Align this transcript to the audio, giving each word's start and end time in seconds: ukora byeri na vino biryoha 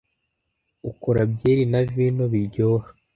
ukora 0.91 1.21
byeri 1.31 1.63
na 1.71 1.81
vino 1.91 2.23
biryoha 2.33 2.87